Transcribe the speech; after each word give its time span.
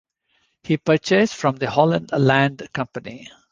He 0.63 0.77
purchased 0.77 1.35
from 1.35 1.57
the 1.57 1.69
Holland 1.69 2.09
Land 2.11 2.67
Company. 2.73 3.29